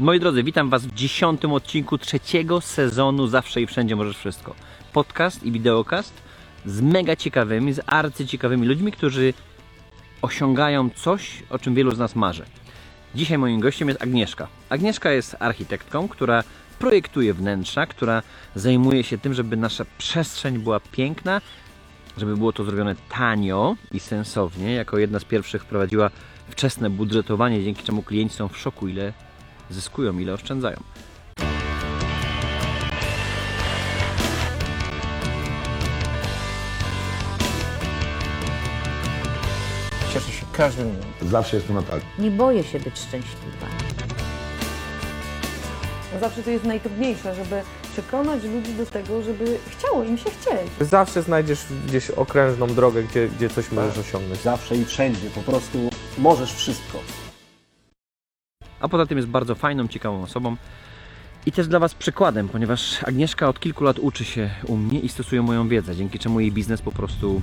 [0.00, 4.54] Moi drodzy, witam Was w dziesiątym odcinku trzeciego sezonu Zawsze i Wszędzie Możesz Wszystko.
[4.92, 6.14] Podcast i wideokast
[6.66, 9.34] z mega ciekawymi, z arcyciekawymi ludźmi, którzy
[10.22, 12.44] osiągają coś, o czym wielu z nas marzy.
[13.14, 14.48] Dzisiaj moim gościem jest Agnieszka.
[14.68, 16.44] Agnieszka jest architektką, która
[16.78, 18.22] projektuje wnętrza, która
[18.54, 21.40] zajmuje się tym, żeby nasza przestrzeń była piękna,
[22.16, 24.72] żeby było to zrobione tanio i sensownie.
[24.74, 26.10] Jako jedna z pierwszych wprowadziła
[26.48, 29.12] wczesne budżetowanie, dzięki czemu klienci są w szoku, ile
[29.70, 30.80] zyskują, ile oszczędzają.
[40.12, 41.30] Cieszę się każdym dniem.
[41.30, 42.04] Zawsze jest tu Natalia.
[42.18, 43.66] Nie boję się być szczęśliwa.
[46.20, 50.88] Zawsze to jest najtrudniejsze, żeby przekonać ludzi do tego, żeby chciało im się chcieć.
[50.88, 54.40] Zawsze znajdziesz gdzieś okrężną drogę, gdzie, gdzie coś możesz osiągnąć.
[54.40, 55.30] zawsze i wszędzie.
[55.34, 56.98] Po prostu możesz wszystko.
[58.80, 60.56] A poza tym jest bardzo fajną, ciekawą osobą
[61.46, 65.08] i też dla Was przykładem, ponieważ Agnieszka od kilku lat uczy się u mnie i
[65.08, 67.42] stosuje moją wiedzę, dzięki czemu jej biznes po prostu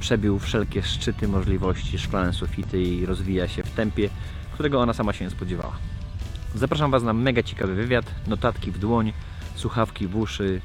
[0.00, 4.08] przebił wszelkie szczyty możliwości, szklane sufity i rozwija się w tempie,
[4.52, 5.76] którego ona sama się nie spodziewała.
[6.54, 9.12] Zapraszam Was na mega ciekawy wywiad, notatki w dłoń,
[9.56, 10.60] słuchawki w uszy,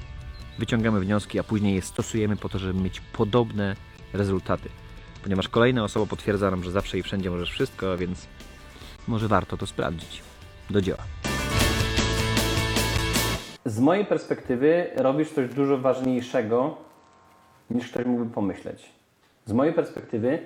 [0.60, 3.76] wyciągamy wnioski, a później je stosujemy po to, żeby mieć podobne
[4.14, 4.70] rezultaty.
[5.24, 8.28] Ponieważ kolejna osoba potwierdza nam, że zawsze i wszędzie możesz wszystko, więc
[9.08, 10.22] może warto to sprawdzić.
[10.70, 11.04] Do dzieła.
[13.66, 16.78] Z mojej perspektywy robisz coś dużo ważniejszego
[17.70, 18.90] niż ktoś mógłby pomyśleć.
[19.46, 20.40] Z mojej perspektywy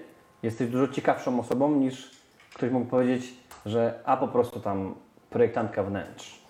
[0.44, 2.12] jesteś dużo ciekawszą osobą niż
[2.54, 3.34] ktoś mógł powiedzieć,
[3.66, 4.96] że a po prostu tam
[5.30, 6.42] projektantka wnętrz.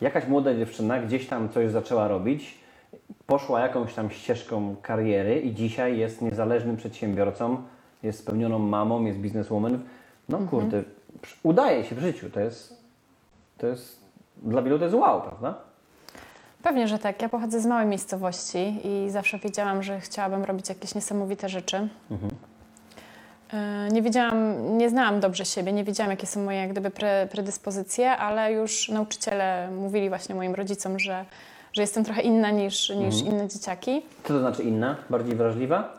[0.00, 2.58] Jakaś młoda dziewczyna gdzieś tam coś zaczęła robić,
[3.26, 7.62] poszła jakąś tam ścieżką kariery i dzisiaj jest niezależnym przedsiębiorcą,
[8.02, 9.78] jest spełnioną mamą, jest bizneswoman.
[10.28, 10.99] No kurde, przy-
[11.42, 12.30] udaje się w życiu.
[12.30, 12.74] To jest,
[13.58, 14.00] to jest,
[14.42, 15.54] dla wielu to jest wow, prawda?
[16.62, 17.22] Pewnie, że tak.
[17.22, 21.88] Ja pochodzę z małej miejscowości i zawsze wiedziałam, że chciałabym robić jakieś niesamowite rzeczy.
[23.52, 27.28] E, Nie wiedziałam, nie znałam dobrze siebie, nie wiedziałam, jakie są moje jak gdyby pre,
[27.32, 31.24] predyspozycje, ale już nauczyciele mówili właśnie moim rodzicom, że,
[31.72, 34.02] że jestem trochę inna niż, niż inne dzieciaki.
[34.24, 34.96] Co to znaczy inna?
[35.10, 35.92] Bardziej wrażliwa?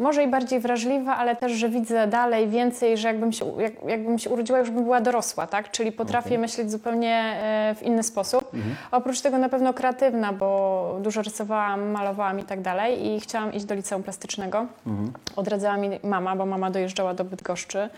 [0.00, 4.18] Może i bardziej wrażliwa, ale też, że widzę dalej więcej, że jakbym się, jak, jakbym
[4.18, 5.70] się urodziła, już bym była dorosła, tak?
[5.70, 8.50] Czyli potrafię myśleć zupełnie e, w inny sposób.
[8.90, 13.64] Oprócz tego na pewno kreatywna, bo dużo rysowałam, malowałam i tak dalej i chciałam iść
[13.64, 14.66] do liceum plastycznego.
[15.36, 17.88] Odradzała mi mama, bo mama dojeżdżała do Bydgoszczy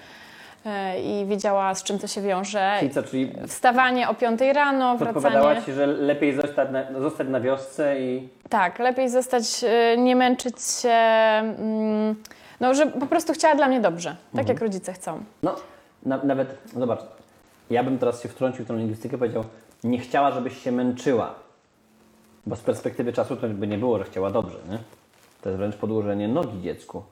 [1.05, 2.77] i wiedziała, z czym to się wiąże.
[2.79, 5.63] Czyli co, czyli Wstawanie o 5 rano, wracanie.
[5.63, 8.29] Ci, że lepiej zostać na, zostać na wiosce i...
[8.49, 9.65] Tak, lepiej zostać,
[9.95, 12.15] y, nie męczyć się, mm,
[12.61, 15.25] no, że po prostu chciała dla mnie dobrze, tak jak rodzice chcą.
[15.43, 15.57] No,
[16.03, 17.01] na, nawet, no zobacz,
[17.71, 19.45] ja bym teraz się wtrącił w tą lingwistykę, powiedział,
[19.85, 21.35] nie chciała, żebyś się męczyła.
[22.47, 24.79] Bo z perspektywy czasu to by nie było, że chciała dobrze, nie?
[25.43, 27.03] To jest wręcz podłożenie nogi dziecku.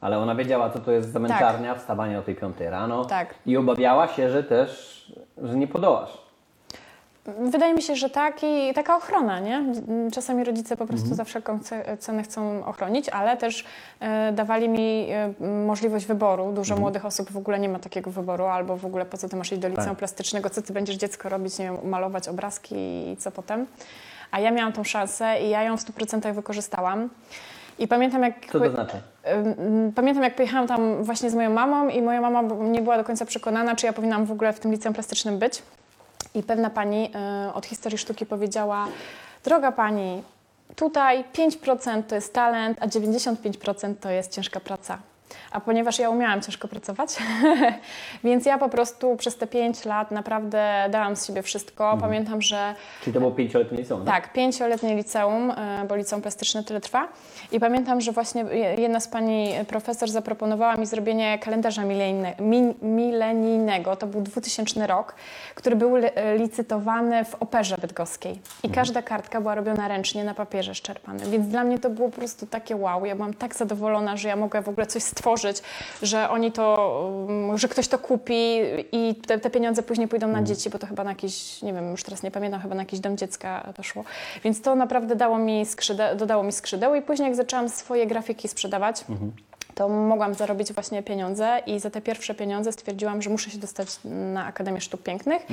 [0.00, 3.04] Ale ona wiedziała, co to jest za męczarnia, wstawanie o tej piątej rano.
[3.04, 3.34] Tak.
[3.46, 4.96] I obawiała się, że też,
[5.42, 6.26] że nie podołasz.
[7.40, 9.64] Wydaje mi się, że tak i taka ochrona, nie?
[10.12, 13.64] Czasami rodzice po prostu za wszelką ce- cenę chcą ochronić, ale też
[14.00, 15.32] e, dawali mi e,
[15.66, 16.52] możliwość wyboru.
[16.52, 19.36] Dużo młodych osób w ogóle nie ma takiego wyboru, albo w ogóle po co ty
[19.36, 19.98] masz iść do liceum Tak.
[19.98, 22.74] plastycznego, co ty będziesz dziecko robić, nie wiem, malować obrazki
[23.12, 23.66] i co potem.
[24.30, 27.08] A ja miałam tą szansę i ja ją w 100% wykorzystałam.
[27.78, 28.96] I pamiętam, jak Co to znaczy?
[29.94, 33.26] Pamiętam, jak pojechałam tam właśnie z moją mamą i moja mama nie była do końca
[33.26, 35.62] przekonana, czy ja powinnam w ogóle w tym liceum plastycznym być.
[36.34, 37.10] I pewna pani
[37.48, 38.86] y, od historii sztuki powiedziała,
[39.44, 40.22] droga pani,
[40.76, 44.98] tutaj 5% to jest talent, a 95% to jest ciężka praca.
[45.50, 47.16] A ponieważ ja umiałam ciężko pracować,
[48.24, 51.98] więc ja po prostu przez te 5 lat naprawdę dałam z siebie wszystko.
[52.00, 54.14] Pamiętam, że Czyli to było pięcioletnie liceum, tak?
[54.24, 57.08] tak, pięcioletnie liceum, e, bo liceum plastyczne tyle trwa.
[57.52, 62.74] I pamiętam, że właśnie je- jedna z pani profesor zaproponowała mi zrobienie kalendarza milenijne- mi-
[62.82, 63.96] milenijnego.
[63.96, 65.14] To był 2000 rok,
[65.54, 68.40] który był li- licytowany w Operze Bydgoskiej.
[68.62, 71.30] I każda kartka była robiona ręcznie na papierze szczerpanym.
[71.30, 73.06] Więc dla mnie to było po prostu takie wow.
[73.06, 75.62] Ja byłam tak zadowolona, że ja mogę w ogóle coś stworzyć,
[76.02, 76.66] że oni to,
[77.28, 78.60] um, że ktoś to kupi
[78.92, 81.90] i te, te pieniądze później pójdą na dzieci, bo to chyba na jakiś, nie wiem,
[81.90, 84.04] już teraz nie pamiętam, chyba na jakiś dom dziecka to szło.
[84.44, 88.48] Więc to naprawdę dało mi skrzydeł, dodało mi skrzydeł i później jak zaczęłam swoje grafiki
[88.48, 89.04] sprzedawać,
[89.74, 93.88] to mogłam zarobić właśnie pieniądze i za te pierwsze pieniądze stwierdziłam, że muszę się dostać
[94.04, 95.46] na Akademię Sztuk Pięknych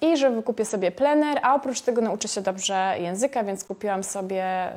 [0.00, 4.68] i że wykupię sobie plener, a oprócz tego nauczę się dobrze języka, więc kupiłam sobie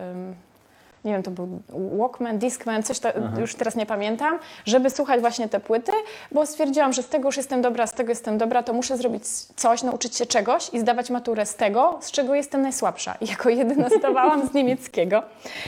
[1.05, 1.61] nie wiem, to był
[1.97, 3.09] Walkman, Discman, coś ta,
[3.39, 5.91] już teraz nie pamiętam, żeby słuchać właśnie te płyty,
[6.31, 9.27] bo stwierdziłam, że z tego już jestem dobra, z tego jestem dobra, to muszę zrobić
[9.55, 13.15] coś, nauczyć się czegoś i zdawać maturę z tego, z czego jestem najsłabsza.
[13.21, 15.23] I jako jedyna zdawałam z niemieckiego.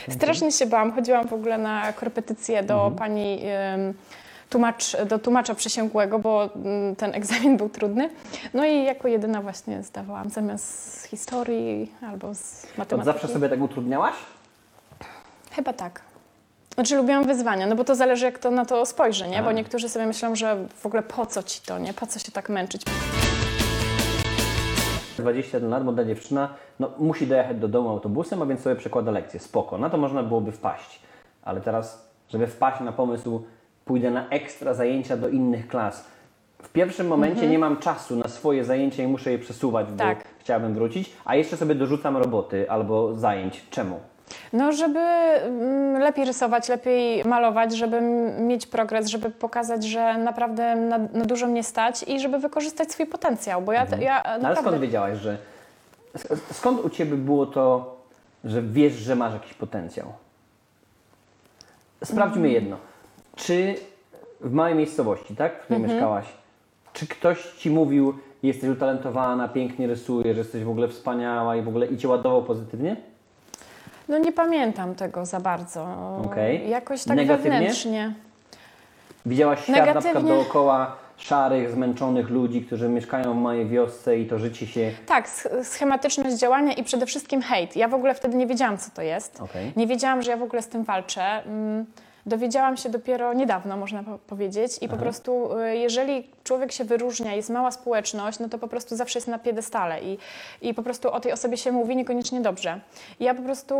[0.10, 3.40] Strasznie się bałam, chodziłam w ogóle na korepetycję do pani...
[3.76, 3.94] ym,
[4.50, 8.10] tłumacz, do tłumacza przysięgłego, bo mm, ten egzamin był trudny.
[8.54, 13.06] No i jako jedyna właśnie zdawałam zamiast z historii albo z Od matematyki.
[13.06, 14.14] zawsze sobie tak utrudniałaś?
[15.56, 16.02] Chyba tak.
[16.74, 19.42] Znaczy lubiłam wyzwania, no bo to zależy jak to na to spojrzy, nie?
[19.42, 19.52] Bo A.
[19.52, 21.94] niektórzy sobie myślą, że w ogóle po co ci to, nie?
[21.94, 22.82] Po co się tak męczyć?
[25.18, 29.40] 21 lat, młoda dziewczyna, no musi dojechać do domu autobusem, a więc sobie przekłada lekcję.
[29.40, 31.00] Spoko, na to można byłoby wpaść.
[31.44, 33.44] Ale teraz, żeby wpaść na pomysł,
[33.86, 36.06] pójdę na ekstra zajęcia do innych klas.
[36.64, 40.24] W pierwszym momencie nie mam czasu na swoje zajęcia i muszę je przesuwać, bo Tak.
[40.40, 43.66] chciałabym wrócić, a jeszcze sobie dorzucam roboty albo zajęć.
[43.70, 44.00] Czemu?
[44.54, 48.02] No, żeby mm, lepiej rysować, lepiej malować, żeby
[48.40, 53.06] mieć progres, żeby pokazać, że naprawdę na, na dużo mnie stać i żeby wykorzystać swój
[53.06, 54.62] potencjał, bo ja, ja No ale naprawdę...
[54.62, 55.38] skąd wiedziałaś, że...
[56.18, 57.96] sk- Skąd u Ciebie było to,
[58.44, 60.08] że wiesz, że masz jakiś potencjał?
[62.04, 62.78] Sprawdźmy jedno.
[63.36, 63.76] Czy
[64.42, 66.26] w małej miejscowości, tak, w której mieszkałaś,
[66.94, 68.14] czy ktoś Ci mówił,
[68.44, 72.96] jesteś utalentowana, pięknie rysujesz, jesteś w ogóle wspaniała i w ogóle i Cię ładował pozytywnie?
[74.10, 75.88] No nie pamiętam tego za bardzo.
[76.26, 76.70] Okej.
[76.70, 77.52] Jakoś tak Negatywnie?
[77.52, 78.14] wewnętrznie.
[79.26, 80.32] Widziałaś świat na przykład Negatywnie.
[80.36, 84.92] dookoła szarych, zmęczonych ludzi, którzy mieszkają w małej wiosce i to życie się...
[85.06, 87.76] Tak, sch- schematyczność działania i przede wszystkim hejt.
[87.76, 89.42] Ja w ogóle wtedy nie wiedziałam, co to jest.
[89.42, 89.72] Okej.
[89.76, 91.44] Nie wiedziałam, że ja w ogóle z tym walczę.
[92.25, 94.78] Dowiedziałam się dopiero niedawno, można po- powiedzieć.
[94.81, 98.96] I po prostu, y, jeżeli człowiek się wyróżnia, jest mała społeczność, no to po prostu
[98.96, 100.18] zawsze jest na piedestale i,
[100.62, 102.80] i po prostu o tej osobie się mówi niekoniecznie dobrze.
[103.20, 103.75] I ja po prostu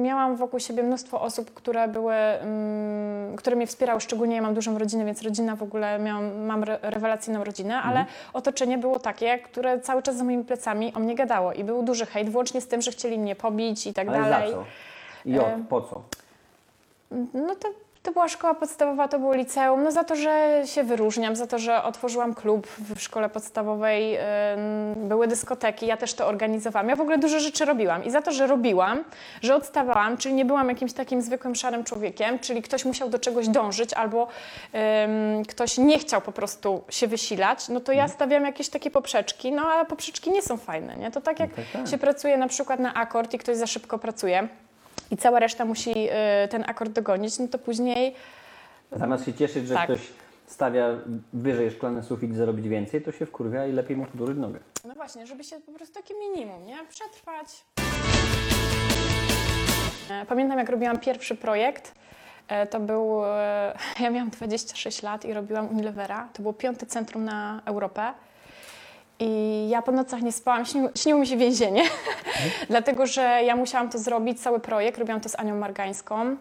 [0.00, 4.78] miałam wokół siebie mnóstwo osób, które były, mm, które mnie wspierały, szczególnie ja mam dużą
[4.78, 9.80] rodzinę, więc rodzina w ogóle miałam, mam re- rewelacyjną rodzinę, ale otoczenie było takie, które
[9.80, 12.82] cały czas za moimi plecami o mnie gadało i był duży hejt, włącznie z tym,
[12.82, 14.50] że chcieli mnie pobić i tak Ale dalej.
[14.50, 14.64] za co?
[15.24, 16.02] I od, E, po co?
[17.34, 17.68] No to,
[18.04, 19.84] to była szkoła podstawowa, to było liceum.
[19.84, 24.18] No za to, że się wyróżniam, za to, że otworzyłam klub w szkole podstawowej,
[24.96, 26.88] były dyskoteki, ja też to organizowałam.
[26.88, 28.04] Ja w ogóle dużo rzeczy robiłam.
[28.04, 29.04] I za to, że robiłam,
[29.42, 33.48] że odstawałam, czyli nie byłam jakimś takim zwykłym szarym człowiekiem, czyli ktoś musiał do czegoś
[33.48, 34.28] dążyć albo
[35.48, 39.62] ktoś nie chciał po prostu się wysilać, no to ja stawiam jakieś takie poprzeczki, no
[39.62, 41.10] ale poprzeczki nie są fajne, nie?
[41.10, 41.88] To tak jak tak, tak.
[41.88, 44.48] się pracuje na przykład na akord i ktoś za szybko pracuje,
[45.10, 48.14] i cała reszta musi y, ten akord dogonić, no to później
[48.92, 49.84] Zamiast się cieszyć, że Tak.
[49.84, 50.00] ktoś
[50.46, 50.88] stawia
[51.32, 54.58] wyżej szklany sufit i zarobić więcej, to się wkurwia i lepiej mu podurzyć nogę.
[54.84, 56.76] No właśnie, żeby się po prostu takie minimum, nie?
[56.88, 57.46] Przetrwać.
[60.10, 61.94] E, Pamiętam, jak robiłam pierwszy projekt.
[62.48, 63.24] E, To był.
[63.24, 66.28] e, Ja miałam 26 lat i robiłam Unilevera.
[66.32, 68.12] To było piąte centrum na Europę.
[69.20, 71.82] I ja po nocach nie spałam, śniło, śniło mi się więzienie,
[72.70, 76.36] dlatego że ja musiałam to zrobić, cały projekt, robiłam to z Anią Margańską.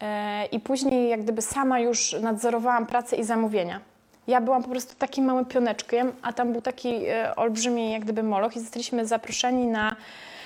[0.00, 3.80] E, I później jak gdyby sama już nadzorowałam pracę i zamówienia.
[4.26, 8.22] Ja byłam po prostu takim małym pioneczkiem, a tam był taki e, olbrzymi jak gdyby
[8.22, 9.96] moloch i zostaliśmy zaproszeni na,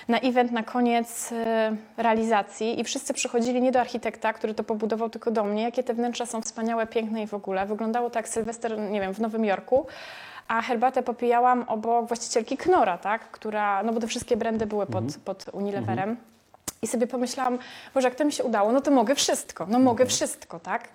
[0.08, 5.10] na event na koniec e, realizacji i wszyscy przychodzili nie do architekta, który to pobudował,
[5.10, 7.66] tylko do mnie, jakie te wnętrza są wspaniałe, piękne i w ogóle.
[7.66, 9.86] Wyglądało to jak Sylwester, nie wiem, w Nowym Jorku.
[10.48, 13.30] A herbatę popijałam obok właścicielki Knora, tak?
[13.30, 16.16] która, no bo te wszystkie brandy były pod, pod Unileverem.
[16.82, 17.58] I sobie pomyślałam,
[17.94, 20.88] Boże, jak to mi się udało, no to mogę wszystko, no mogę wszystko, tak?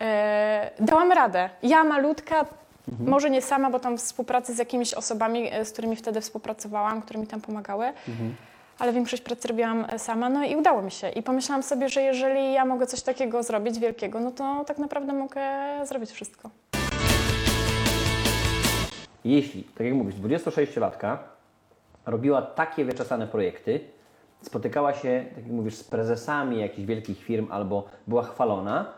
[0.00, 1.50] E, dałam radę.
[1.62, 2.46] Ja malutka,
[3.06, 7.20] może nie sama, bo tam współpracy z jakimiś osobami, e, z którymi wtedy współpracowałam, które
[7.20, 7.92] mi tam pomagały,
[8.78, 11.10] ale większość pracy robiłam e, sama, no i udało mi się.
[11.10, 15.12] I pomyślałam sobie, że jeżeli ja mogę coś takiego zrobić wielkiego, no to tak naprawdę
[15.12, 15.42] mogę
[15.84, 16.50] zrobić wszystko.
[19.24, 21.16] Jeśli, tak jak mówisz, 26-latka
[22.06, 23.80] robiła takie wyczesane projekty,
[24.42, 28.92] spotykała się, tak jak mówisz, z prezesami jakichś wielkich firm albo była chwalona,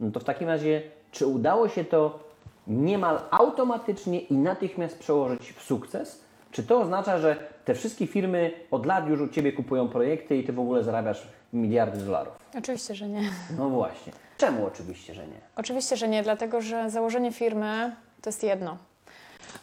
[0.00, 2.18] no to w takim razie, czy udało się to
[2.66, 6.24] niemal automatycznie i natychmiast przełożyć w sukces?
[6.50, 10.44] Czy to oznacza, że te wszystkie firmy od lat już u Ciebie kupują projekty i
[10.44, 12.38] Ty w ogóle zarabiasz miliardy dolarów?
[12.58, 13.22] Oczywiście, że nie.
[13.58, 14.12] No właśnie.
[14.38, 15.40] Czemu oczywiście, że nie?
[15.56, 18.76] Oczywiście, że nie, dlatego że założenie firmy to jest jedno.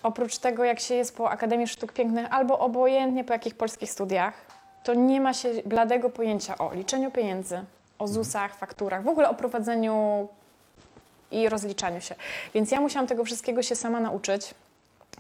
[0.04, 4.34] Oprócz tego, jak się jest po Akademii Sztuk Pięknych albo obojętnie po jakich polskich studiach,
[4.84, 7.64] to nie ma się bladego pojęcia o liczeniu pieniędzy,
[8.00, 10.28] o ZUS-ach, fakturach, w ogóle o prowadzeniu
[11.32, 12.16] i rozliczaniu się.
[12.54, 14.54] Więc ja musiałam tego wszystkiego się sama nauczyć.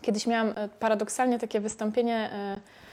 [0.02, 2.30] Kiedyś miałam e, paradoksalnie takie wystąpienie
[2.62, 2.85] Y,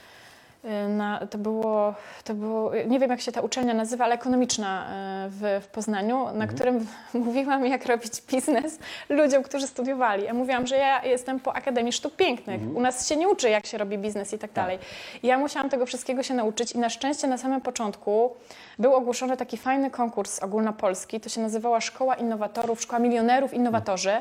[0.89, 4.87] Na, to, było, to było, nie wiem jak się ta uczelnia nazywa, ale ekonomiczna
[5.27, 8.79] y, w, w Poznaniu, na którym mówiłam jak robić biznes
[9.09, 10.25] ludziom, którzy studiowali.
[10.25, 12.61] Ja mówiłam, że ja jestem po Akademii Sztuk Pięknych.
[12.75, 14.79] U nas się nie uczy jak się robi biznes i tak dalej.
[15.23, 18.37] I ja musiałam tego wszystkiego się nauczyć i na szczęście na samym początku
[18.79, 24.13] był ogłoszony taki fajny konkurs ogólnopolski, to się nazywała Szkoła Innowatorów, Szkoła Milionerów Innowatorzy.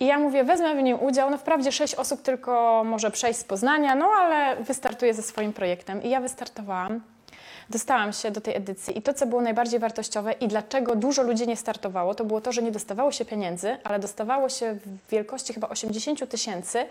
[0.00, 3.44] I ja mówię, wezmę w nim udział, no wprawdzie sześć osób tylko może przejść z
[3.44, 5.77] Poznania, no ale wystartuję ze swoim projektem.
[6.02, 7.00] I ja wystartowałam.
[7.70, 11.46] Dostałam się do tej edycji i to, co było najbardziej wartościowe i dlaczego dużo ludzi
[11.48, 15.54] nie startowało, to było to, że nie dostawało się pieniędzy, ale dostawało się w wielkości
[15.54, 16.86] chyba 80 000 tysięcy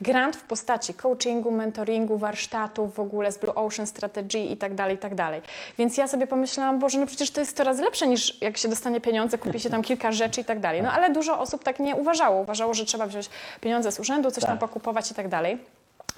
[0.00, 4.96] grant w postaci coachingu, mentoringu, warsztatów w ogóle z Blue Ocean Strategy i tak dalej,
[4.96, 5.42] i tak dalej.
[5.78, 9.00] Więc ja sobie pomyślałam, Boże, no przecież to jest coraz lepsze niż jak się dostanie
[9.00, 10.82] pieniądze, kupi się tam kilka rzeczy i tak dalej.
[10.82, 12.40] No ale dużo osób tak nie uważało.
[12.40, 14.68] Uważało, że trzeba wziąć pieniądze z urzędu, coś tam Tak.
[14.68, 15.58] pokupować i tak dalej.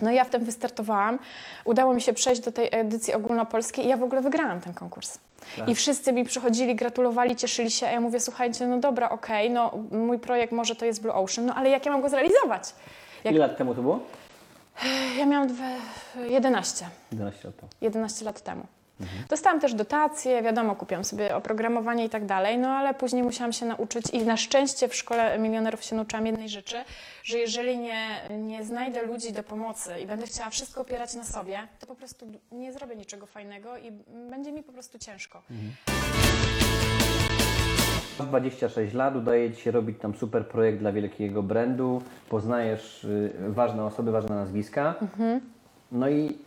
[0.03, 1.19] No i ja w tym wystartowałam.
[1.65, 5.19] Udało mi się przejść do tej edycji ogólnopolskiej i ja w ogóle wygrałam ten konkurs.
[5.67, 9.71] I wszyscy mi przychodzili, gratulowali, cieszyli się, a ja mówię, słuchajcie, no dobra, okej, no
[9.91, 12.63] mój projekt może to jest Blue Ocean, no ale jak ja mam go zrealizować?
[13.25, 13.35] Jak...
[13.35, 14.01] Ile lat temu to było?
[15.19, 15.75] Ja miałam dwe...
[16.29, 16.87] 11.
[17.13, 17.69] 11 lat temu.
[17.81, 18.63] 11 lat temu.
[19.29, 23.67] Dostałam też dotacje, wiadomo, kupiłam sobie oprogramowanie i tak dalej, no ale później musiałam się
[23.67, 26.77] nauczyć i na szczęście w Szkole Milionerów się nauczyłam jednej rzeczy,
[27.25, 28.07] że jeżeli nie,
[28.39, 32.27] nie znajdę ludzi do pomocy i będę chciała wszystko opierać na sobie, to po prostu
[32.53, 33.93] nie zrobię niczego fajnego i
[34.31, 35.43] będzie mi po prostu ciężko.
[38.27, 43.85] 26 lat, udaje Ci się robić tam super projekt dla wielkiego brandu, poznajesz y, ważne
[43.85, 44.95] osoby, ważne nazwiska.
[45.93, 46.39] No i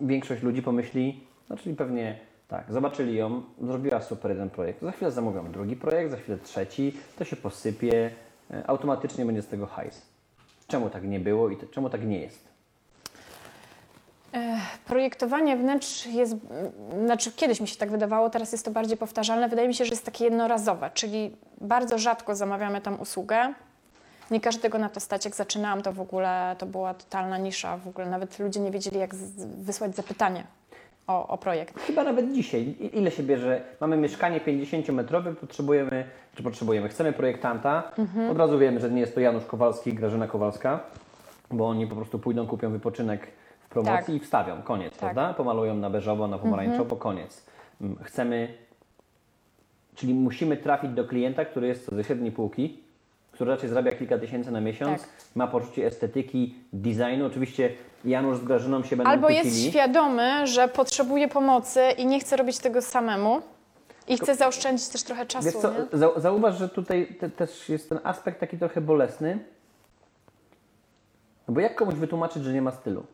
[0.00, 5.12] większość ludzi pomyśli, no czyli pewnie tak, zobaczyli ją, zrobiła super jeden projekt, za chwilę
[5.12, 8.10] zamówią drugi projekt, za chwilę trzeci, to się posypie,
[8.50, 10.02] y, automatycznie będzie z tego hajs.
[10.66, 12.50] Czemu tak nie było i te, czemu tak nie jest?
[14.86, 19.48] Projektowanie wnętrz jest, mm, znaczy kiedyś mi się tak wydawało, teraz jest to bardziej powtarzalne.
[19.48, 23.54] Wydaje mi się, że jest takie jednorazowe, czyli bardzo rzadko zamawiamy tam usługę.
[24.30, 25.24] Nie każdego na to stać.
[25.24, 27.76] Jak zaczynałam, to w ogóle to była totalna nisza.
[27.76, 29.14] W ogóle nawet ludzie nie wiedzieli, jak
[29.58, 30.44] wysłać zapytanie
[31.10, 31.80] o, o projekt.
[31.80, 32.74] Chyba nawet dzisiaj.
[32.92, 33.62] Ile się bierze?
[33.80, 37.92] Mamy mieszkanie 50-metrowe, potrzebujemy, czy potrzebujemy, chcemy projektanta.
[38.30, 40.80] Od razu wiemy, że nie jest to Janusz Kowalski i Grażyna Kowalska,
[41.50, 43.26] bo oni po prostu pójdą, kupią wypoczynek
[43.60, 44.14] w promocji Tak.
[44.14, 44.62] i wstawią.
[44.62, 45.34] Koniec, prawda?
[45.34, 47.46] Pomalują na beżowo, na pomarańczowo, koniec.
[47.80, 48.54] Mm, Chcemy,
[49.94, 52.78] czyli musimy trafić do klienta, który jest co ze średniej półki,
[53.40, 55.10] który raczej zarabia kilka tysięcy na miesiąc, Tak.
[55.34, 57.26] ma poczucie estetyki, designu.
[57.26, 57.72] Oczywiście
[58.04, 62.58] Janusz z Grażyną się będą Albo jest świadomy, że potrzebuje pomocy i nie chce robić
[62.58, 63.42] tego samemu.
[64.08, 65.44] I chce zaoszczędzić też trochę czasu.
[65.44, 65.98] Wiesz co, nie?
[65.98, 69.38] za, zauważ, że tutaj te, też jest ten aspekt taki trochę bolesny.
[71.48, 73.04] No bo jak komuś wytłumaczyć, że nie ma stylu?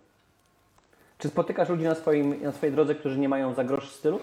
[1.19, 4.21] Czy spotykasz ludzi na, swoim, na swojej drodze, którzy nie mają za grosz stylu?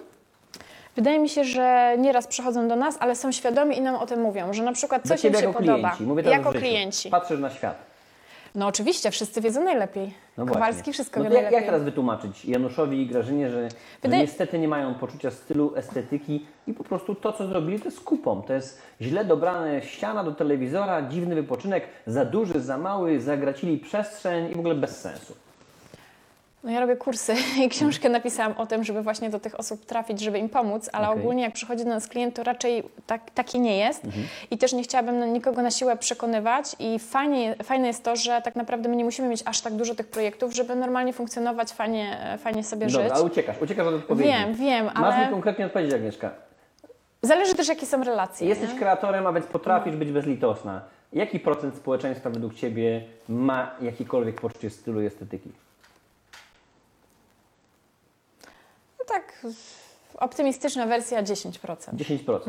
[0.95, 4.21] Wydaje mi się, że nieraz przychodzą do nas, ale są świadomi i nam o tym
[4.21, 5.75] mówią, że na przykład coś im się jako podoba.
[5.89, 6.03] klienci.
[6.03, 6.65] Mówię teraz jako życiu.
[6.65, 7.09] klienci.
[7.09, 7.93] Patrzysz na świat.
[8.55, 10.13] No oczywiście, wszyscy wiedzą najlepiej.
[10.37, 10.93] No Kowalski właśnie.
[10.93, 11.55] wszystko no wie to jak, najlepiej.
[11.65, 16.45] jak teraz wytłumaczyć Januszowi i Grażynie, że, że Wydaje- niestety nie mają poczucia stylu, estetyki
[16.67, 18.41] i po prostu to, co zrobili, to jest kupą.
[18.41, 24.51] To jest źle dobrane ściana do telewizora, dziwny wypoczynek, za duży, za mały, zagracili przestrzeń
[24.51, 25.35] i w ogóle bez sensu.
[26.63, 27.33] No ja robię kursy
[27.65, 31.09] i książkę napisałam o tym, żeby właśnie do tych osób trafić, żeby im pomóc, ale
[31.09, 31.21] Okej.
[31.21, 34.25] ogólnie jak przychodzi do nas klient, to raczej tak, taki nie jest Mhm.
[34.51, 38.55] i też nie chciałabym nikogo na siłę przekonywać i fajnie, fajne jest to, że tak
[38.55, 42.63] naprawdę my nie musimy mieć aż tak dużo tych projektów, żeby normalnie funkcjonować, fajnie, fajnie
[42.63, 43.11] sobie Dobra, żyć.
[43.13, 44.29] ale uciekasz, uciekasz od odpowiedzi.
[44.29, 46.31] Wiem, wiem, Masz mi ale konkretnie odpowiedzieć, Agnieszka.
[47.21, 48.47] zależy też jakie są relacje.
[48.47, 48.79] Jesteś nie?
[48.79, 50.81] kreatorem, a więc potrafisz być bezlitosna.
[51.13, 55.51] Jaki procent społeczeństwa według Ciebie ma jakiekolwiek poczucie stylu i estetyki?
[59.03, 59.45] No tak,
[60.17, 61.51] optymistyczna wersja 10%.
[61.95, 62.39] 10%.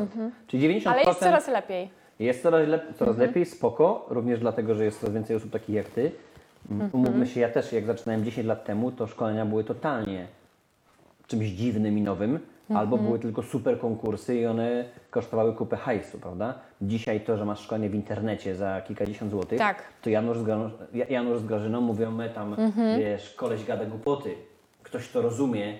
[0.47, 1.89] Czyli 90% Ale jest coraz lepiej.
[2.19, 5.89] jest coraz, lep- coraz lepiej, spoko, również dlatego, że jest coraz więcej osób takich jak
[5.89, 6.11] Ty.
[6.71, 10.27] Mm, Umówmy się, ja też jak zaczynałem 10 lat temu, to szkolenia były totalnie
[11.27, 12.39] czymś dziwnym i nowym,
[12.75, 16.53] albo były tylko super konkursy i one kosztowały kupę hajsu, prawda?
[16.81, 19.83] Dzisiaj to, że masz szkolenie w internecie za kilkadziesiąt złotych, Tak.
[20.01, 22.55] to Janusz z, Gra- Ja- Janusz z Grażyną mówią, my tam,
[22.99, 24.35] wiesz, koleś gada głupoty.
[24.83, 25.77] Ktoś to rozumie,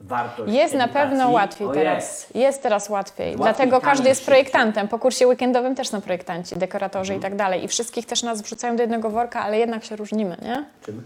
[0.00, 1.08] wartość Jest na edukacji.
[1.10, 2.26] pewno łatwiej O, teraz.
[2.34, 2.62] Jest.
[2.62, 3.26] teraz łatwiej.
[3.26, 4.88] Łatwiej, Dlatego każdy jest projektantem.
[4.88, 7.20] Po kursie weekendowym też są projektanci, dekoratorzy Mhm.
[7.20, 7.64] i tak dalej.
[7.64, 10.64] I wszystkich też nas wrzucają do jednego worka, ale jednak się różnimy, nie?
[10.86, 11.02] Czym?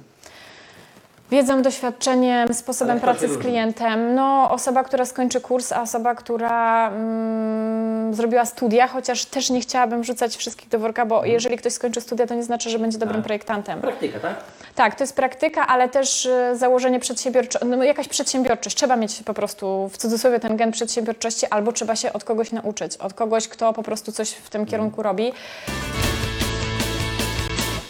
[1.31, 4.15] Wiedzą, doświadczeniem, sposobem Ale pracy z klientem.
[4.15, 10.03] No, osoba, która skończy kurs, a osoba, która mm, zrobiła studia, chociaż też nie chciałabym
[10.03, 13.17] wrzucać wszystkich do worka, bo jeżeli ktoś skończy studia, to nie znaczy, że będzie dobrym
[13.17, 13.23] Mhm.
[13.23, 13.27] Tak.
[13.27, 13.81] projektantem.
[13.81, 14.35] Praktyka, tak?
[14.75, 18.77] Tak, to jest praktyka, ale też y, założenie przedsiębiorcze, no jakaś przedsiębiorczość.
[18.77, 22.97] Trzeba mieć po prostu w cudzysłowie ten gen przedsiębiorczości, albo trzeba się od kogoś nauczyć,
[22.97, 25.33] od kogoś, kto po prostu coś w tym kierunku robi.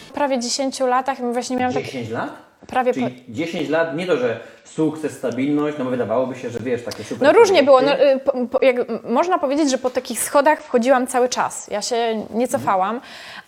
[0.08, 2.47] W prawie 10 latach właśnie miałam tak 10 lat?
[2.68, 6.58] Prawie po, Czyli 10 lat, nie to, że sukces, stabilność, no bo wydawałoby się, że
[6.58, 7.82] wiesz, takie super No różnie było.
[7.82, 11.68] No, y, po, po, jak, można powiedzieć, że po takich schodach wchodziłam cały czas.
[11.68, 13.00] Ja się nie cofałam,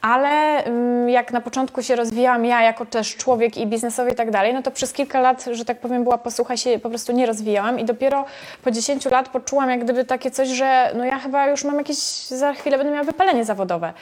[0.03, 4.31] ale mm, jak na początku się rozwijałam ja jako też człowiek i biznesowy i tak
[4.31, 7.27] dalej, no to przez kilka lat, że tak powiem, była posłucha się po prostu nie
[7.27, 8.25] rozwijałam i dopiero
[8.65, 11.99] po 10 lat poczułam jak gdyby takie coś, że no ja chyba już mam jakieś,
[12.27, 13.93] za chwilę będę miała wypalenie zawodowe.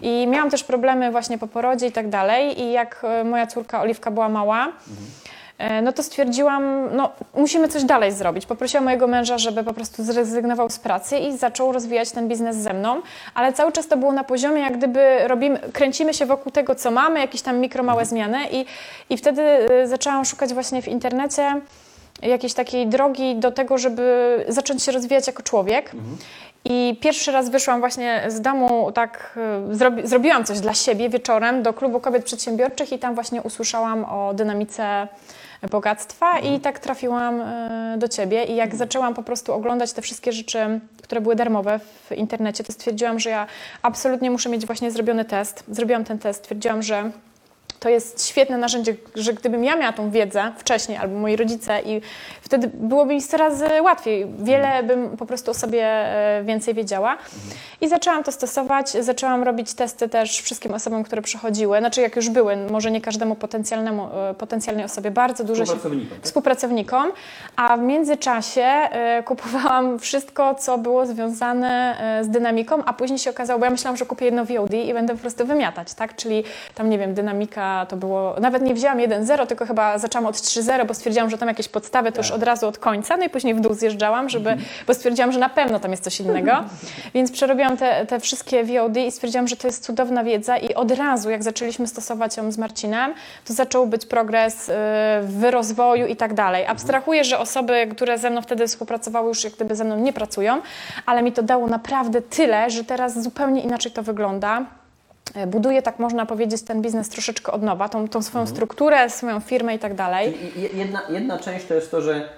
[0.00, 3.80] I miałam też problemy właśnie po porodzie i tak dalej i jak y, moja córka
[3.80, 5.37] Oliwka była mała, E,
[5.82, 8.46] no to stwierdziłam, no musimy coś dalej zrobić.
[8.46, 12.74] Poprosiłam mojego męża, żeby po prostu zrezygnował z pracy i zaczął rozwijać ten biznes ze
[12.74, 13.02] mną,
[13.34, 16.90] ale cały czas to było na poziomie, jak gdyby robimy, kręcimy się wokół tego, co
[16.90, 18.64] mamy, jakieś tam mikro małe zmiany i,
[19.10, 21.60] i wtedy e, zaczęłam szukać właśnie w internecie
[22.22, 25.92] jakiejś takiej drogi do tego, żeby zacząć się rozwijać jako człowiek.
[26.64, 29.38] I pierwszy raz wyszłam właśnie z domu, tak
[29.70, 34.04] y, zrobi, zrobiłam coś dla siebie wieczorem do klubu kobiet przedsiębiorczych i tam właśnie usłyszałam
[34.04, 35.08] o dynamice
[35.70, 38.44] bogactwa i tak trafiłam y, do ciebie.
[38.44, 42.72] I jak zaczęłam po prostu oglądać te wszystkie rzeczy, które były darmowe w internecie, to
[42.72, 43.46] stwierdziłam, że ja
[43.82, 45.64] absolutnie muszę mieć właśnie zrobiony test.
[45.68, 47.10] Zrobiłam ten test, stwierdziłam, że
[47.80, 52.00] to jest świetne narzędzie, że gdybym ja miała tą wiedzę wcześniej, albo moi rodzice, i
[52.40, 54.26] wtedy byłoby mi 100 razy łatwiej.
[54.38, 57.16] Wiele bym po prostu o sobie e, więcej wiedziała.
[57.80, 61.78] I zaczęłam to stosować, zaczęłam robić testy też wszystkim osobom, które przychodziły.
[61.78, 66.18] Znaczy, jak już były, może nie każdemu potencjalnemu, e, potencjalnej osobie, bardzo dużo się Współpracownikom,
[66.18, 66.26] tak?
[66.26, 67.12] współpracownikom,
[67.56, 73.30] a w międzyczasie e, kupowałam wszystko, co było związane e, z dynamiką, a później się
[73.30, 76.16] okazało, bo ja myślałam, że kupię jedno VOD i będę po prostu wymiatać, tak?
[76.16, 76.44] Czyli
[76.74, 80.86] tam, nie wiem, dynamika to było, nawet nie wzięłam 1.0, tylko chyba zaczęłam od 3.0,
[80.86, 83.54] bo stwierdziłam, że tam jakieś podstawy to już od razu od końca, no i później
[83.54, 84.56] w dół zjeżdżałam, żeby,
[84.86, 86.52] bo stwierdziłam, że na pewno tam jest coś innego,
[87.14, 90.90] więc przerobiłam te, te wszystkie VOD i stwierdziłam, że to jest cudowna wiedza i od
[90.90, 94.72] razu, jak zaczęliśmy stosować ją z Marcinem, to zaczął być progres y,
[95.22, 96.66] w rozwoju i tak dalej.
[96.66, 100.60] Abstrahuję, że osoby, które ze mną wtedy współpracowały, już jak gdyby ze mną nie pracują,
[101.06, 104.77] ale mi to dało naprawdę tyle, że teraz zupełnie inaczej to wygląda.
[105.38, 109.40] E, Buduję, tak można powiedzieć, ten biznes troszeczkę od nowa, tą, tą swoją strukturę, swoją
[109.40, 110.34] firmę i tak dalej.
[110.54, 112.28] Czyli jedna, jedna część to jest to, że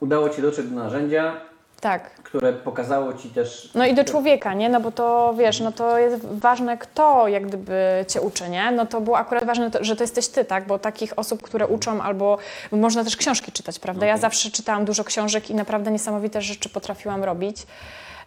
[0.00, 1.32] udało Ci dotrzeć do narzędzia,
[1.80, 2.10] Tak.
[2.10, 3.70] które pokazało Ci też...
[3.74, 4.68] No i do człowieka, nie?
[4.68, 8.70] No bo to wiesz, no to jest ważne, kto jak gdyby cię uczy, nie?
[8.70, 10.66] No to było akurat ważne, że to jesteś ty, tak?
[10.66, 12.38] Bo takich osób, które uczą, albo
[12.72, 14.06] można też książki czytać, prawda?
[14.06, 14.20] Ja Okej.
[14.22, 17.56] zawsze czytałam dużo książek i naprawdę niesamowite rzeczy potrafiłam robić.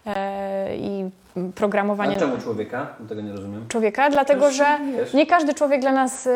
[0.06, 2.86] E, I A programowanie czemu człowieka?
[3.08, 3.64] Tego nie rozumiem.
[3.68, 4.66] człowieka, dlatego że
[5.14, 6.30] nie każdy człowiek dla nas, y,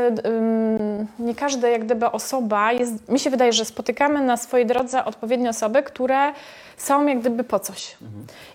[1.19, 5.51] nie każda jak gdyby osoba jest, mi się wydaje, że spotykamy na swojej drodze odpowiednie
[5.51, 6.33] osoby, które
[6.77, 7.97] są jak gdyby po coś.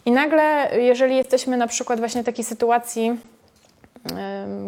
[0.05, 3.19] I nagle, jeżeli jesteśmy na przykład właśnie w takiej sytuacji,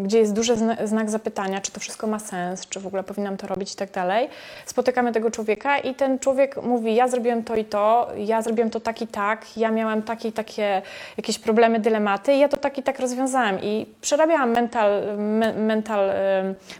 [0.03, 3.37] gdzie jest duży zna- znak zapytania, czy to wszystko ma sens, czy w ogóle powinnam
[3.37, 4.29] to robić i tak dalej,
[4.65, 8.79] spotykamy tego człowieka i ten człowiek mówi, ja zrobiłem to i to, ja zrobiłem to
[8.79, 10.81] tak i tak, ja miałem takie i takie
[11.17, 13.61] jakieś problemy, dylematy i ja to tak i tak rozwiązałem.
[13.61, 16.09] I przerabiałam mental, me, mental,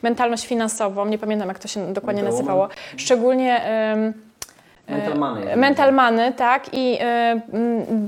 [0.03, 3.61] mentalność finansową, nie pamiętam jak to się dokładnie nazywało, szczególnie...
[4.87, 5.47] Mental money.
[5.47, 6.65] E, Mental Money, tak.
[6.73, 7.41] I m,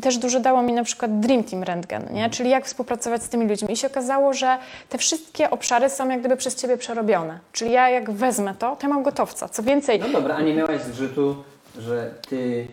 [0.02, 2.16] też dużo dało mi na przykład Dream Team Rentgen, Mhm.
[2.18, 2.30] nie?
[2.30, 3.72] czyli jak współpracować z tymi ludźmi.
[3.74, 4.58] I się okazało, że
[4.90, 7.40] te wszystkie obszary są jak gdyby przez Ciebie przerobione.
[7.52, 9.50] Czyli ja jak wezmę to, to ja mam gotowca.
[9.50, 11.44] Co więcej, No dobra, a nie miałaś zgrzytu,
[11.80, 12.68] że Ty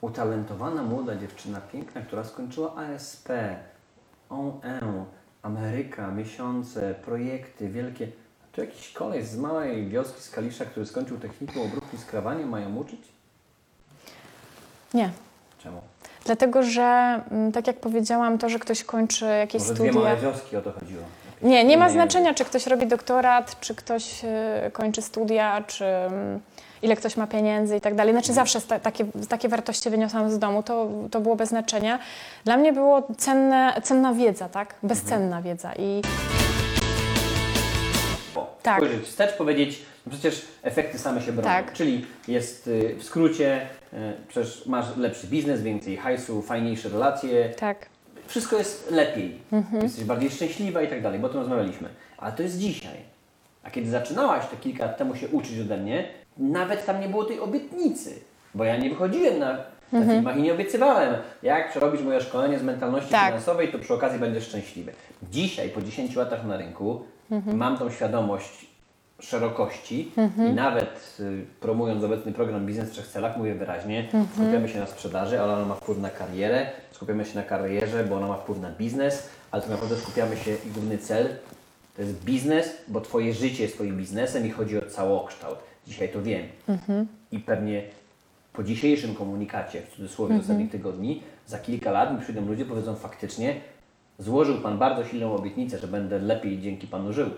[0.00, 3.28] utalentowana młoda dziewczyna, piękna, która skończyła ASP,
[4.30, 4.80] OE,
[5.42, 8.08] Ameryka, miesiące, projekty wielkie.
[8.52, 13.00] Tu jakiś koleś z małej wioski z Kalisza, który skończył technikum obróbki skrawania, mają uczyć?
[14.94, 15.10] nie.
[15.62, 15.80] Czemu?
[16.24, 16.82] Dlatego, że
[17.30, 20.04] m, tak jak powiedziałam, to, że ktoś kończy jakieś Może dwie studia...
[20.08, 21.02] małe wioski o to chodziło.
[21.42, 25.84] Nie, nie ma Inne znaczenia, czy ktoś robi doktorat, czy ktoś e, kończy studia, czy
[25.86, 26.40] mm,
[26.82, 28.14] ile ktoś ma pieniędzy i tak dalej.
[28.14, 31.98] Znaczy zawsze sta- takie, takie wartości wyniosłam z domu, to, to było bez znaczenia.
[32.44, 34.74] Dla mnie było cenne, cenna wiedza, tak?
[34.82, 36.02] Bezcenna wiedza i
[38.62, 38.76] Tak.
[38.76, 41.48] Spojrzeć wstecz, powiedzieć, no przecież efekty same się bronią.
[41.48, 41.72] Tak.
[41.72, 43.96] Czyli jest y, w skrócie, y,
[44.28, 47.86] przecież masz lepszy biznes, więcej hajsu, fajniejsze relacje, tak.
[48.26, 49.38] wszystko jest lepiej.
[49.52, 49.82] Mhm.
[49.82, 51.88] Jesteś bardziej szczęśliwa i tak dalej, bo o tym rozmawialiśmy.
[52.18, 52.96] Ale to jest dzisiaj.
[53.62, 57.24] A kiedy zaczynałaś te kilka lat temu się uczyć ode mnie, nawet tam nie było
[57.24, 58.20] tej obietnicy,
[58.54, 59.58] bo ja nie wychodziłem na,
[59.92, 63.26] na filmach i nie obiecywałem, jak przerobisz moje szkolenie z mentalności Tak.
[63.26, 64.92] finansowej, to przy okazji będziesz szczęśliwy.
[65.30, 67.04] Dzisiaj, po 10 latach na rynku,
[67.54, 68.66] mam tą świadomość
[69.20, 70.12] szerokości
[70.50, 74.86] i nawet y, promując obecny program Biznes w trzech celach, mówię wyraźnie, skupiamy się na
[74.86, 78.60] sprzedaży, ale ona ma wpływ na karierę, skupiamy się na karierze, bo ona ma wpływ
[78.60, 81.28] na biznes, ale tak naprawdę skupiamy się i główny cel
[81.96, 85.58] to jest biznes, bo Twoje życie jest Twoim biznesem i chodzi o całokształt.
[85.86, 86.42] Dzisiaj to wiem.
[87.32, 87.82] I pewnie
[88.52, 92.94] po dzisiejszym komunikacie, w cudzysłowie z ostatnich tygodni, za kilka lat mi przyjdą ludzie, powiedzą
[92.94, 93.54] faktycznie,
[94.18, 97.30] złożył Pan bardzo silną obietnicę, że będę lepiej dzięki Panu żył.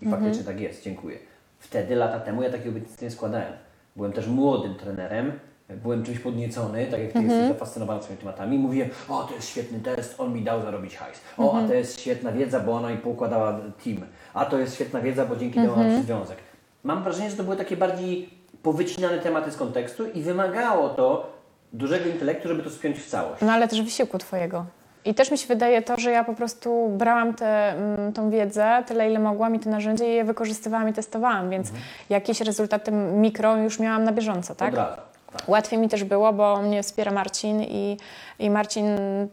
[0.00, 1.18] I faktycznie tak jest, dziękuję.
[1.58, 3.52] Wtedy, lata temu, ja takiej obietnicy nie składałem.
[3.96, 5.32] Byłem też młodym trenerem,
[5.68, 8.58] byłem czymś podniecony, tak jak Ty jesteś zafascynowany swoimi tematami.
[8.58, 11.20] Mówiłem, o to jest świetny test, on mi dał zarobić hajs.
[11.38, 13.96] O, a to jest świetna wiedza, bo ona mi poukładała team.
[14.34, 16.38] A to jest świetna wiedza, bo dzięki temu mam związek.
[16.84, 18.30] Mam wrażenie, że to były takie bardziej
[18.66, 21.26] powycinane tematy z kontekstu i wymagało to
[21.72, 23.42] dużego intelektu, żeby to spiąć w całość.
[23.42, 24.64] No ale też wysiłku Twojego.
[25.04, 28.82] I też mi się wydaje to, że ja po prostu brałam tę mm, tą wiedzę,
[28.86, 31.72] tyle ile mogłam i te narzędzia i je wykorzystywałam i testowałam, więc
[32.10, 34.68] jakieś rezultaty mikro już miałam na bieżąco, tak?
[34.68, 34.96] Od razu.
[35.32, 35.48] Tak.
[35.48, 37.96] Łatwiej mi też było, bo mnie wspiera Marcin i,
[38.38, 38.86] i Marcin,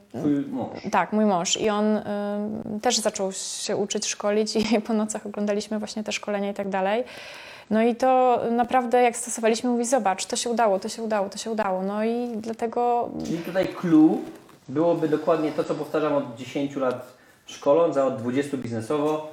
[0.10, 0.78] Twój mąż.
[0.92, 2.02] tak, mój mąż i on y,
[2.82, 7.04] też zaczął się uczyć, szkolić i po nocach oglądaliśmy właśnie te szkolenia i tak dalej.
[7.70, 11.38] No i to naprawdę jak stosowaliśmy, mówi zobacz, to się udało, to się udało, to
[11.38, 11.82] się udało.
[11.82, 14.22] No i dlatego Czyli tutaj clue
[14.70, 17.08] byłoby dokładnie to, co powtarzam od 10 lat
[17.46, 19.28] szkoląc, a od 20 biznesowo.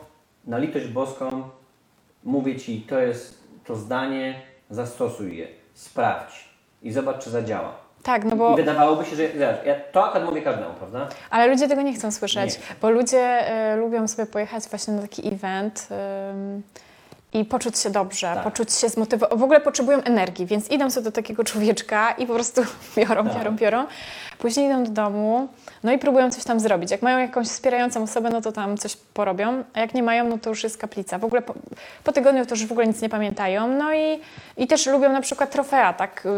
[0.47, 1.43] Na litość boską
[2.25, 4.41] mówię Ci, to jest to zdanie,
[4.71, 6.49] zastosuj je, sprawdź
[6.83, 7.73] i zobacz, czy zadziała.
[8.03, 8.53] tak, no bo...
[8.53, 11.09] I wydawałoby się, że zobacz, ja to akurat mówię każdemu, prawda?
[11.31, 12.65] Ale ludzie tego nie chcą słyszeć, Nie.
[12.83, 15.89] bo ludzie y, lubią sobie pojechać właśnie na taki event
[16.35, 16.63] ym,
[17.33, 18.45] i poczuć się dobrze, Tak.
[18.45, 19.39] poczuć się zmotywować.
[19.39, 22.63] W ogóle potrzebują energii, więc idą sobie do takiego człowieczka i po prostu
[22.97, 23.39] biorą, Tak.
[23.39, 23.87] biorą, biorą.
[24.39, 25.49] Później idą do domu,
[25.83, 26.91] no i próbują coś tam zrobić.
[26.91, 30.39] Jak mają jakąś wspierającą osobę, no to tam coś porobią, a jak nie mają, no
[30.39, 31.19] to już jest kaplica.
[31.19, 31.55] W ogóle po,
[32.05, 33.69] po tygodniu to już w ogóle nic nie pamiętają.
[33.69, 34.21] No i,
[34.57, 36.29] i też lubią na przykład trofea, tak?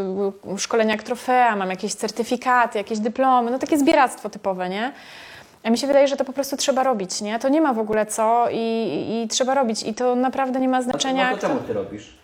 [0.58, 4.92] Szkolenia jak trofea, mam jakieś certyfikaty, jakieś dyplomy, no takie zbieractwo typowe, nie?
[5.64, 7.38] A mi się wydaje, że to po prostu trzeba robić, nie?
[7.38, 9.82] To nie ma w ogóle co i, i trzeba robić.
[9.82, 11.30] I to naprawdę nie ma znaczenia.
[11.30, 12.22] no to czemu Ty robisz?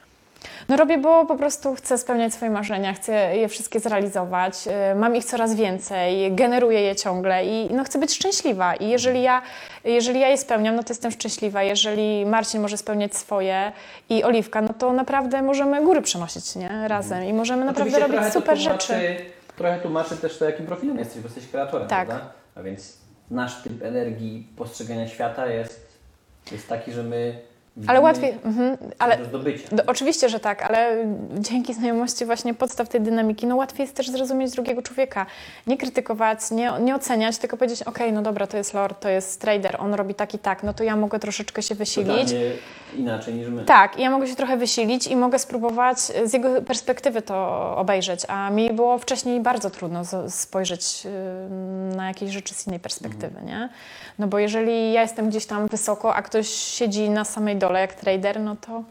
[0.69, 4.55] no robię, bo po prostu chcę spełniać swoje marzenia, chcę je wszystkie zrealizować,
[4.93, 8.75] y, mam ich coraz więcej, generuję je ciągle i no, chcę być szczęśliwa.
[8.75, 9.43] I jeżeli ja,
[9.85, 11.63] jeżeli ja je spełniam, no to jestem szczęśliwa.
[11.63, 13.73] Jeżeli Marcin może spełniać swoje
[14.09, 16.89] i Oliwka, no to naprawdę możemy góry przenosić nie?
[16.89, 19.17] razem i możemy naprawdę Oczywiście robić super tłumaczy, rzeczy.
[19.57, 22.07] Trochę tłumaczy też to, jakim profilem jesteś, bo jesteś kreatorem, Tak.
[22.09, 22.27] prawda?
[22.57, 22.99] A więc
[23.31, 25.99] nasz typ energii postrzegania świata jest,
[26.53, 27.41] jest taki, że my
[27.87, 29.69] Ale widzimy łatwiej, mhm, ale do zdobycia.
[29.87, 30.97] Oczywiście, że tak, ale
[31.39, 35.27] dzięki znajomości właśnie podstaw tej dynamiki, no łatwiej jest też zrozumieć drugiego człowieka.
[35.67, 39.41] Nie krytykować, nie, nie oceniać, tylko powiedzieć, okej, no dobra, to jest lord, to jest
[39.41, 42.09] trader, on robi tak i tak, no to ja mogę troszeczkę się wysilić.
[42.09, 42.51] Totalnie
[42.97, 43.65] inaczej niż my.
[43.65, 47.37] Tak, ja mogę się trochę wysilić i mogę spróbować z jego perspektywy to
[47.77, 51.07] obejrzeć, a mi było wcześniej bardzo trudno spojrzeć
[51.93, 53.69] y, na jakieś rzeczy z innej perspektywy, nie?
[54.19, 57.95] No bo jeżeli ja jestem gdzieś tam wysoko, a ktoś siedzi na samej dole jak
[57.95, 58.83] trader, no to,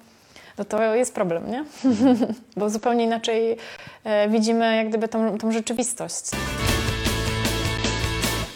[0.57, 1.63] no to jest problem, nie?
[2.57, 3.57] bo zupełnie inaczej
[4.03, 6.23] e, widzimy jak gdyby tą, tą rzeczywistość.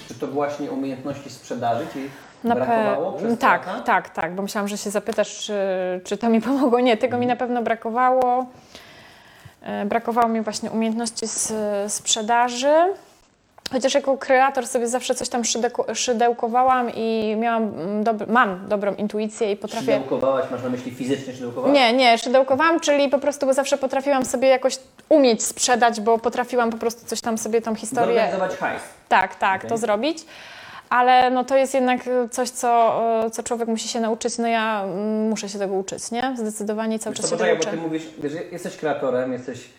[0.07, 2.09] Czy to właśnie umiejętności sprzedaży Ci
[2.43, 3.79] Na pe- brakowało te tak, lata?
[3.81, 5.53] tak, tak, bo myślałam, że się zapytasz, czy,
[6.03, 6.79] czy to mi pomogło.
[6.79, 8.45] Nie, tego mi na pewno brakowało.
[9.61, 11.53] E, Brakowało mi właśnie umiejętności z,
[11.93, 12.73] sprzedaży.
[13.71, 17.71] Chociaż jako kreator sobie zawsze coś tam szydełko- szydełkowałam i miałam,
[18.27, 19.85] mam dobrą intuicję i potrafię...
[19.93, 21.75] Szydełkowałaś, masz na myśli fizycznie szydełkowałaś?
[21.75, 24.77] Nie, nie, szydełkowałam, czyli po prostu bo zawsze potrafiłam sobie jakoś
[25.09, 28.13] umieć sprzedać, bo potrafiłam po prostu coś tam sobie tą historię...
[28.15, 28.81] Zorganizować hajs.
[29.09, 29.69] Tak, tak, Okej.
[29.69, 30.17] to zrobić.
[30.89, 31.99] Ale no to jest jednak
[32.31, 34.37] coś, co, co człowiek musi się nauczyć.
[34.37, 36.33] No ja mm, muszę się tego uczyć, nie?
[36.37, 37.99] Zdecydowanie cały Wiesz czas co, się tego poczekaj, bo uczę.
[37.99, 39.69] Ty mówisz, wiesz, jesteś kreatorem, jesteś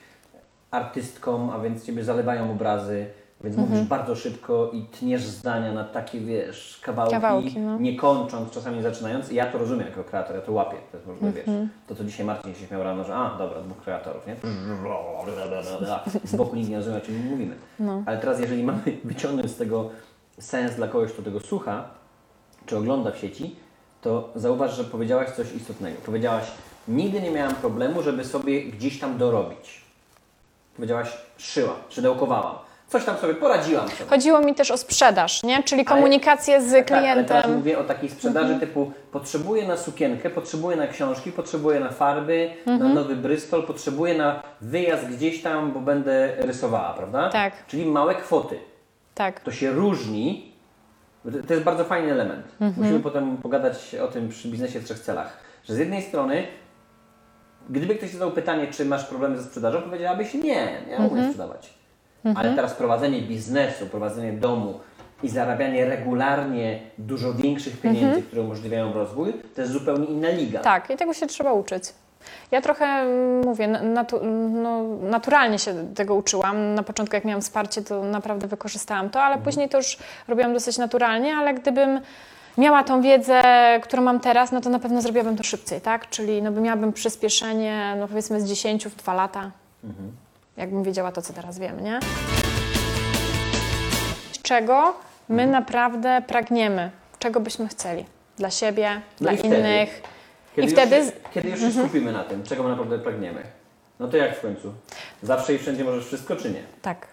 [0.70, 3.06] artystką, a więc Ciebie zalewają obrazy,
[3.44, 3.70] więc Mhm.
[3.74, 7.78] mówisz bardzo szybko i tniesz zdania na takie, wiesz, kawałki, Kawałki, no.
[7.78, 9.32] nie kończąc, czasami zaczynając.
[9.32, 10.76] I ja to rozumiem jako kreator, ja to łapię.
[10.92, 11.34] To jest może, Mhm.
[11.34, 14.36] wiesz, to co dzisiaj Marcin się śmiał rano, że a, dobra, dwóch kreatorów, nie?
[16.24, 17.56] Z boku nikt nie rozumie, o czym mówimy.
[17.80, 18.02] No.
[18.06, 19.90] Ale teraz, jeżeli mamy wyciągnąć z tego
[20.38, 21.84] sens dla kogoś, kto tego słucha,
[22.66, 23.56] czy ogląda w sieci,
[24.02, 25.96] to zauważ, że powiedziałaś coś istotnego.
[26.06, 26.44] Powiedziałaś,
[26.88, 29.82] nigdy nie miałam problemu, żeby sobie gdzieś tam dorobić.
[30.76, 32.54] Powiedziałaś, szyłam, szydełkowałam.
[32.92, 34.10] Coś tam sobie poradziłam sobie.
[34.10, 35.62] Chodziło mi też o sprzedaż, nie?
[35.62, 37.52] czyli Ale- komunikację z Tak, ale teraz klientem.
[37.54, 42.88] mówię o takiej sprzedaży typu potrzebuję na sukienkę, potrzebuję na książki, potrzebuję na farby, na
[42.88, 47.30] nowy Bristol, potrzebuję na wyjazd gdzieś tam, bo będę rysowała, prawda?
[47.30, 47.66] Tak.
[47.66, 48.58] Czyli małe kwoty.
[49.14, 49.40] Tak.
[49.40, 50.52] To się różni.
[51.46, 52.46] To jest bardzo fajny element.
[52.76, 55.36] Musimy potem pogadać o tym przy biznesie w trzech celach.
[55.64, 56.46] Że z jednej strony,
[57.70, 61.74] gdyby ktoś zadał pytanie, czy masz problemy ze sprzedażą, powiedziałabyś nie, ja umiem sprzedawać.
[62.34, 64.80] Ale teraz prowadzenie biznesu, prowadzenie domu
[65.22, 70.60] i zarabianie regularnie dużo większych pieniędzy, które umożliwiają rozwój, to jest zupełnie inna liga.
[70.60, 71.84] Tak, i tego się trzeba uczyć.
[72.50, 76.74] Ja trochę, mm, mówię, natu, no, naturalnie się tego uczyłam.
[76.74, 80.78] Na początku, jak miałam wsparcie, to naprawdę wykorzystałam to, ale później to już robiłam dosyć
[80.78, 82.00] naturalnie, ale gdybym
[82.58, 83.42] miała tą wiedzę,
[83.82, 86.08] którą mam teraz, no to na pewno zrobiłabym to szybciej, tak?
[86.08, 89.50] Czyli no, by miałabym przyspieszenie, no powiedzmy z 10 w 2 lata,
[90.56, 92.00] jakbym wiedziała to, co teraz wiem, nie?
[94.42, 94.94] Czego
[95.28, 96.90] my naprawdę pragniemy?
[97.18, 98.04] Czego byśmy chcieli?
[98.36, 99.56] Dla siebie, No dla i wtedy?
[99.56, 100.02] innych.
[100.56, 101.32] Kiedy I już wtedy się, Mhm.
[101.34, 103.42] kiedy już się skupimy na tym, czego my naprawdę pragniemy.
[104.00, 104.72] No to jak w końcu?
[105.22, 106.62] Zawsze i wszędzie możesz wszystko, czy nie?
[106.82, 107.06] Tak,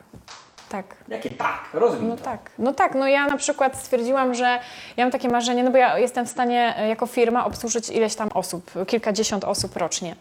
[0.69, 0.86] tak.
[1.08, 1.60] Jakie tak?
[1.73, 2.23] Rozwij No to.
[2.23, 4.60] tak, no tak, no ja na przykład stwierdziłam, że
[4.97, 8.15] ja mam takie marzenie, no bo ja jestem w stanie e, jako firma obsłużyć ileś
[8.15, 10.15] tam osób, kilkadziesiąt osób rocznie.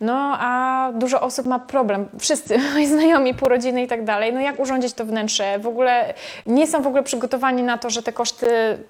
[0.00, 4.40] No a dużo osób ma problem, wszyscy, moi znajomi, pół rodziny i tak dalej, no
[4.40, 6.14] jak urządzić to wnętrze, w ogóle
[6.46, 8.46] nie są w ogóle przygotowani na to, że te koszty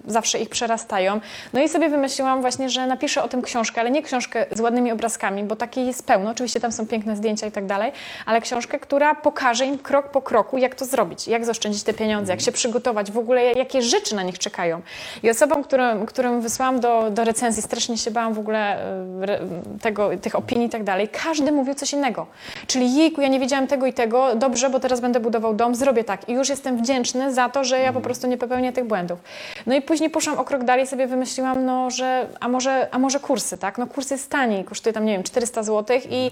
[0.07, 1.21] zawsze ich przerastają.
[1.53, 4.93] No i sobie wymyśliłam właśnie, że napiszę o tym książkę, ale nie książkę z ładnymi
[4.93, 7.93] obrazkami, bo takiej jest pełno, oczywiście tam są piękne zdjęcia i tak dalej,
[8.27, 12.33] ale książkę, która pokaże im krok po kroku, jak to zrobić, jak zaoszczędzić te pieniądze,
[12.33, 14.83] jak się przygotować, w ogóle jakie rzeczy na nich czekają.
[15.23, 18.79] I osobom, którym, którym wysłałam do, do recenzji, strasznie się bałam w ogóle
[19.23, 19.38] e,
[19.83, 22.27] tego, tych opinii i tak dalej, każdy mówił coś innego.
[22.67, 26.05] Czyli jejku, ja nie wiedziałem tego i tego, dobrze, bo teraz będę budował dom, zrobię
[26.05, 26.29] tak.
[26.29, 29.19] I już jestem wdzięczny za to, że ja po prostu nie popełnię tych błędów.
[29.67, 33.21] No i później poszłam o krok dalej, sobie wymyśliłam, no, że a może, a może
[33.21, 33.79] kursy, tak?
[33.79, 36.31] No kurs jest tani, kosztuje tam, nie wiem, 400 zł i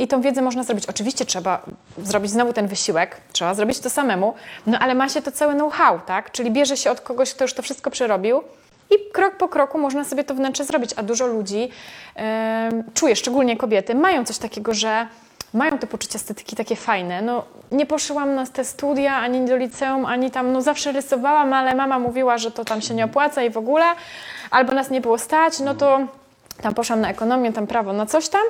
[0.00, 0.86] i tą wiedzę można zrobić.
[0.86, 1.62] Oczywiście trzeba
[1.98, 4.34] zrobić znowu ten wysiłek, trzeba zrobić to samemu,
[4.66, 6.32] no ale ma się to całe know-how, tak?
[6.32, 8.42] Czyli bierze się od kogoś, kto już to wszystko przerobił
[8.90, 10.90] i krok po kroku można sobie to wnętrze zrobić.
[10.96, 11.68] A dużo ludzi,
[12.14, 15.06] em, czuje, szczególnie kobiety, mają coś takiego, że
[15.54, 17.22] mają te poczucie estetyki takie fajne.
[17.22, 21.74] No, nie poszłam na te studia, ani do liceum, ani tam, no zawsze rysowałam, ale
[21.74, 23.84] mama mówiła, że to tam się nie opłaca i w ogóle,
[24.50, 26.00] albo nas nie było stać, no to
[26.62, 28.40] tam poszłam na ekonomię, tam prawo, na coś tam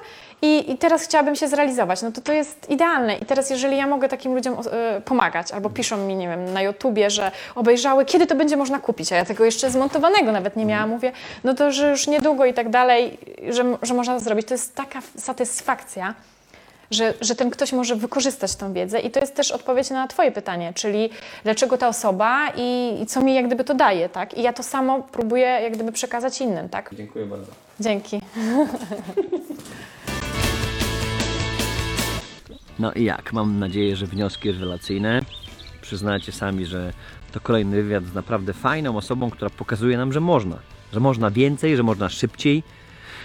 [0.42, 2.02] i, i teraz chciałabym się zrealizować.
[2.02, 3.16] No to to jest idealne.
[3.16, 6.62] I teraz jeżeli ja mogę takim ludziom e, pomagać, albo piszą mi, nie wiem, na
[6.62, 10.66] YouTubie, że obejrzały, kiedy to będzie można kupić, a ja tego jeszcze zmontowanego nawet nie
[10.66, 11.12] miałam, mówię,
[11.44, 13.18] no to, że już niedługo i tak dalej,
[13.48, 14.46] że, że można to zrobić.
[14.46, 16.14] To jest taka satysfakcja,
[16.90, 20.32] że, że ten ktoś może wykorzystać tą wiedzę i to jest też odpowiedź na Twoje
[20.32, 21.10] pytanie, czyli
[21.44, 24.38] dlaczego ta osoba i, i co mi jak gdyby to daje, tak?
[24.38, 26.90] I ja to samo próbuję jak gdyby przekazać innym, tak?
[26.92, 27.69] Dziękuję bardzo.
[27.80, 28.20] Dzięki.
[32.78, 33.32] No i jak?
[33.32, 35.22] Mam nadzieję, że wnioski rewelacyjne.
[35.82, 36.92] Przyznacie sami, że
[37.32, 40.58] to kolejny wywiad z naprawdę fajną osobą, która pokazuje nam, że można.
[40.92, 42.62] Że można więcej, że można szybciej.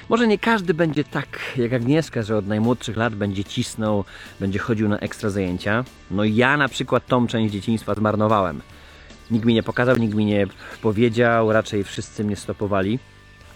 [0.10, 4.06] Może nie każdy będzie tak jak Agnieszka, że od najmłodszych lat będzie cisnął,
[4.40, 5.84] będzie chodził na ekstra zajęcia.
[6.12, 8.62] No ja na przykład tą część dzieciństwa zmarnowałem.
[9.32, 10.48] Nikt mi nie pokazał, nikt mi nie
[10.82, 13.00] powiedział, raczej wszyscy mnie stopowali.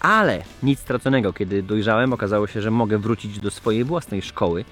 [0.00, 4.64] Ale nic straconego, kiedy dojrzałem, okazało się, że mogę wrócić do swojej własnej szkoły,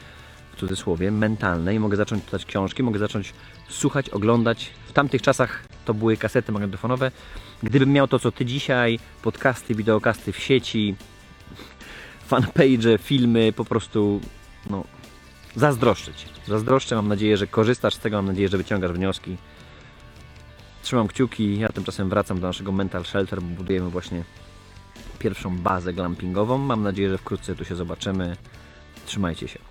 [0.53, 1.81] w cudzysłowie, mentalnej.
[1.81, 3.35] Mogę zacząć czytać książki, mogę zacząć
[3.69, 4.71] słuchać, oglądać.
[4.87, 7.11] W tamtych czasach to były kasety magnetofonowe.
[7.63, 10.97] Gdybym miał to, co ty dzisiaj, podcasty, wideokasty w sieci,
[12.29, 14.21] fanpage, filmy, po prostu
[14.71, 14.85] no,
[15.57, 16.27] zazdroszczyć.
[16.47, 19.37] Zazdroszczę, mam nadzieję, że korzystasz z tego, mam nadzieję, że wyciągasz wnioski.
[20.83, 24.25] Trzymam kciuki, ja tymczasem wracam do naszego Mental Shelter, bo budujemy właśnie
[25.19, 26.59] pierwszą bazę glampingową.
[26.59, 28.37] Mam nadzieję, że wkrótce tu się zobaczymy.
[29.07, 29.68] Trzymajcie się.